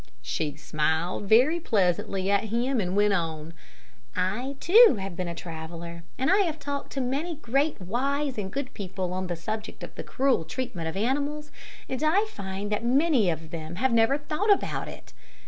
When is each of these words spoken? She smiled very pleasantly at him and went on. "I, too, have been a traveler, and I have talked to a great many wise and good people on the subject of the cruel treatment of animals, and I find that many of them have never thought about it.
She 0.23 0.55
smiled 0.55 1.25
very 1.25 1.59
pleasantly 1.59 2.31
at 2.31 2.45
him 2.45 2.81
and 2.81 2.95
went 2.95 3.13
on. 3.13 3.53
"I, 4.15 4.55
too, 4.59 4.97
have 4.99 5.15
been 5.15 5.27
a 5.27 5.35
traveler, 5.35 6.01
and 6.17 6.31
I 6.31 6.37
have 6.37 6.57
talked 6.57 6.91
to 6.93 6.99
a 7.07 7.35
great 7.35 7.79
many 7.79 7.87
wise 7.87 8.35
and 8.39 8.49
good 8.51 8.73
people 8.73 9.13
on 9.13 9.27
the 9.27 9.35
subject 9.35 9.83
of 9.83 9.93
the 9.93 10.03
cruel 10.03 10.43
treatment 10.43 10.87
of 10.87 10.97
animals, 10.97 11.51
and 11.87 12.01
I 12.01 12.25
find 12.31 12.71
that 12.71 12.83
many 12.83 13.29
of 13.29 13.51
them 13.51 13.75
have 13.75 13.93
never 13.93 14.17
thought 14.17 14.51
about 14.51 14.87
it. 14.87 15.13